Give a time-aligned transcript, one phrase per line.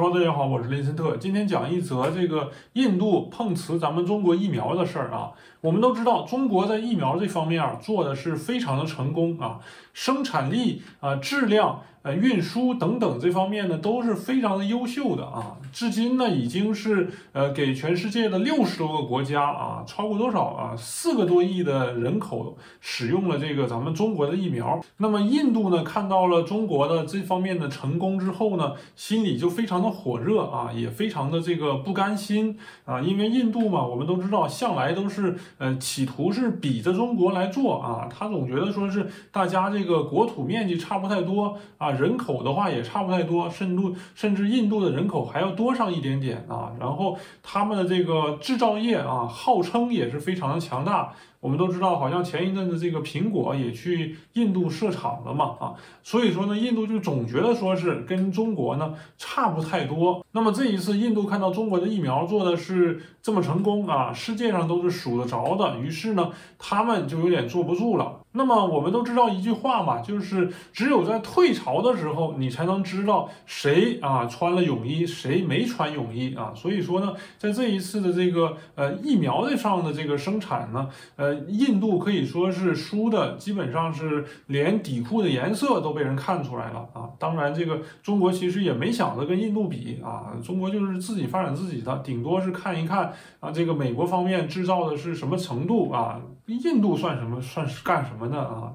[0.00, 1.16] Hello，大家好，我是林森特。
[1.16, 5.32] 今天讲一则这个印度碰瓷咱们中国疫苗的事儿啊。
[5.60, 9.58] 我们都知道，中国在疫苗这方面做的是非常的成功啊，
[9.92, 11.82] 生产力啊、质量、
[12.14, 15.56] 运输等等这方面呢都是非常的优秀的啊。
[15.72, 20.76] 至今呢已经是呃给全世界的六十多个国家啊，超过多少啊？
[20.76, 24.78] 四个多亿的人口使用了这个咱们中国的疫苗。
[24.98, 29.78] 那么印度呢看到了中国的这方面的成功之后呢，心里就非常。
[29.78, 43.82] 的火热啊，也非常的这个不甘心啊，因为印度嘛，我们都知道，向来都是呃企图是比着中国来做啊，他总觉得说是大家这个国土面积差不太多啊，人口的话也差不太多，甚至
[44.14, 51.12] 甚至印度的人口还要多上一点点啊，然后他们的这个制造业啊，号称也是非常的强大。
[51.40, 60.24] 我们都知道，好像前一阵子这个苹果也去印度设厂了嘛，啊，所以说呢，印度就总觉得说是跟中国呢差不太多。
[60.32, 68.20] 那么这一次，印度看到中国的疫苗做的是这么成功啊，世界上都是数得着的，于是呢，他们就有点坐不住了。
[68.32, 76.52] 那么我们都知道一句话嘛，就是只有在退潮的时候，你才能知道谁啊穿了泳衣，谁没穿泳衣啊。
[76.54, 87.08] 所以说呢，在这一次的这个呃疫苗的上的这个生产呢，呃，印度可以说是输的，基本上是连底裤的颜色都被人看出来了啊。
[87.18, 98.28] 当然，这个中国其实也没想着跟印度比啊，中国就是自己发展自己的，顶多是看一看啊，这个美国方面制造的是什么程度啊，印度算什么，算是干什么？
[98.28, 98.72] 的啊？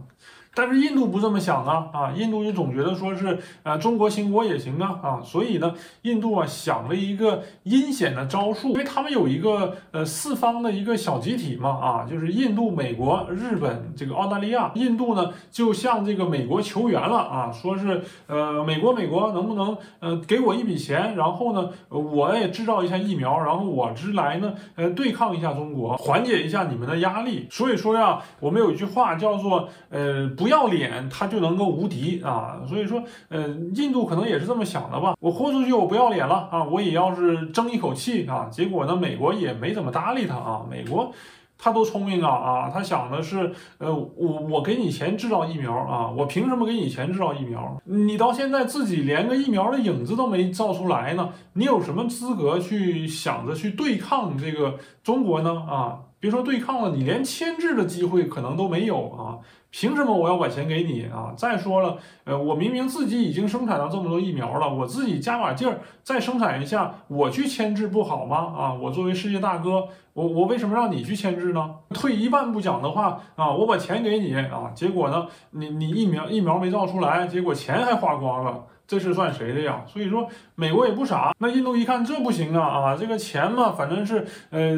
[0.55, 2.11] 但是印度不这么想啊啊！
[2.15, 5.21] 印度就总觉得说是呃中国兴国也行啊啊！
[5.23, 5.73] 所以呢，
[6.03, 14.71] 印度啊想了一个阴险的招数，因为他们有一个呃四方的一个小集体嘛啊，就是印度、美国、日本这个澳大利亚。
[14.75, 27.47] 印度呢就向这个美国求援了啊，说是呃美国美国能不能呃给我一笔钱，然后呢我也制造一下疫苗，然后我之来呢呃对抗一下中国，缓解一下你们的压力。
[27.49, 30.29] 所以说呀，我们有一句话叫做呃。
[30.43, 32.59] 不要脸，他就能够无敌啊！
[32.67, 35.15] 所以说，呃，印度可能也是这么想的吧。
[35.21, 36.65] 我豁出去，我不要脸了啊！
[36.65, 38.49] 我也要是争一口气啊！
[38.51, 40.65] 结果呢，美国也没怎么搭理他啊。
[40.69, 41.09] 美国
[41.57, 42.69] 他多聪明啊啊！
[42.73, 47.81] 他想的是，呃，我我给你钱制造疫苗啊，我凭什么给你钱制造疫苗？
[47.85, 55.63] 你到现在自己连个疫苗的影子都没造出来呢，你有什么资格去想着去对抗这个中国呢？
[55.69, 59.39] 啊，别说对抗了，你连牵制的机会可能都没有啊！
[59.71, 61.33] 凭什么我要把钱给你啊？
[61.35, 68.37] 再说了，呃，我明明自己已经生产了这么多疫苗了，我自己加把劲儿再生产一下，我去牵制不好吗？
[68.37, 71.71] 啊，我作为世界大哥，我我为什么让你去牵制呢？
[71.89, 78.63] 退一万步讲的话啊，我把钱给你啊，结果呢，你你疫苗疫苗没造出来，结果钱还花光了。
[78.93, 79.83] 这是算谁的呀？
[79.87, 84.77] 所以说美国也不傻，那印度一看这不行啊啊，这个钱嘛，反正是呃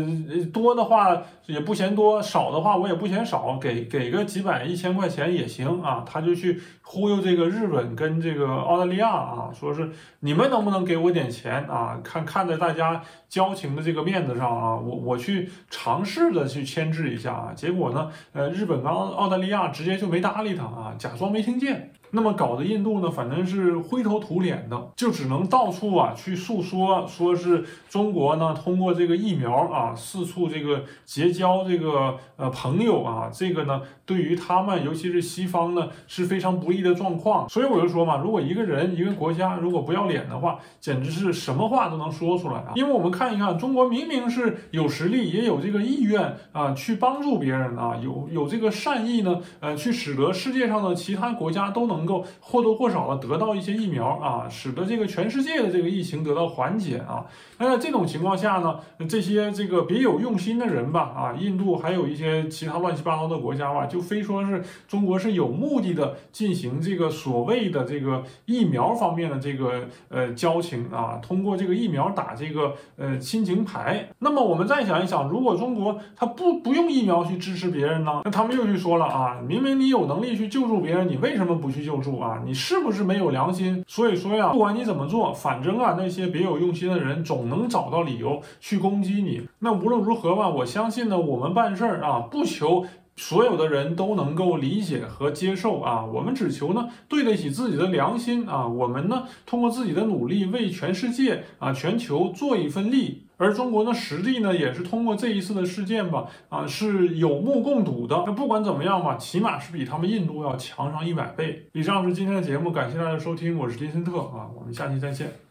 [0.53, 6.02] 多的话也不嫌多，少的话我也不嫌少，给给个几百一千块钱也行啊。
[6.06, 9.90] 他就去忽悠这个日本跟这个澳大利亚啊，说是
[10.22, 12.00] 你们能不能给我点钱啊？
[12.02, 17.52] 看看在大家交情的这个面子上啊，我我去尝试的去牵制一下啊。
[17.54, 21.92] 结果呢，呃，日本跟澳澳大利亚直接就没搭理他啊，假装没听见。
[22.16, 37.50] 那么搞得印度呢，反正是灰头土脸的，就只能到处啊去诉说，说是中国呢通过这个疫苗啊四处这个结交这个呃朋友啊，这个呢对于他们，尤其是西方呢是非常不利的状况。
[37.50, 42.72] 所以我就说嘛，如果一个人一个国家如果不要脸的话，简直是什么话都能说出来啊。
[42.75, 52.05] 因为我们看一看，中国明明是有实力，也有这个意愿啊去帮助别人啊，有有这个善意呢，呃去使得世界上的其他国家都能。
[52.06, 57.26] 能够或多或少的得到一些疫苗啊，使得这个全世界的这个疫情得到缓解啊。
[57.58, 58.80] 那在这种情况下呢，
[59.10, 74.10] 这些这个别有用心的人吧啊，印度还有一些其他乱七八糟的国家吧，就非说是中国是有目的的进行这个所谓的这个疫苗方面的这个呃交情啊，通过这个疫苗打这个呃亲情牌。
[74.19, 78.22] 那么我们再想一想，如果中国他不不用疫苗去支持别人呢？
[78.25, 81.96] 那他们又去说了啊，明明你有能力去救助别人，你为什么不去救？
[81.96, 83.84] 助啊，你是不是没有良心？
[83.88, 89.48] 所以说呀，不管你怎么做，反正啊，那些别有用心的人总能找到理由去攻击你。
[89.60, 92.86] 那无论如何吧，我相信呢，我们办事儿啊，不求
[93.16, 98.68] 所有的人都能够理解和接受啊，我们只求呢，对得起自己的良心啊。
[98.68, 103.25] 我们呢，通过自己的努力，为全世界啊，全球做一份力。
[103.38, 108.24] 而中国的，实力呢，也是通过这一次的事件吧，啊，是有目共睹的。
[108.26, 111.68] 那不管怎么样吧，起码是比他们印度要强上一百倍。
[111.74, 115.44] 以上是今天的节目，感谢大家收听，我是林森特啊，我们下期再见。